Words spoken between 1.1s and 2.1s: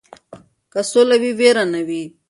وي ویره نه وي.